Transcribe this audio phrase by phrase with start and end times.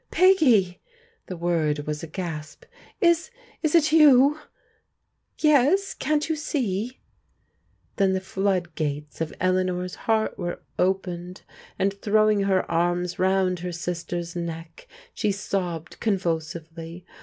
[0.09, 0.79] "Peggy I"
[1.27, 2.65] the word was a gasp."
[3.09, 3.29] Is—
[3.63, 4.35] ^is it youf
[5.37, 6.99] ""Yes!— can't you see?"
[7.97, 11.43] Then the flood gates of Eleanor's heart were opened,
[11.77, 17.05] and throwing her arms round her sister's neck she sobbed convulsively.